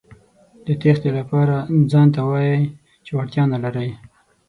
[0.65, 1.55] د تېښتې لپاره
[1.91, 2.59] ځانته وايئ
[3.05, 3.89] چې وړتیا نه لرئ.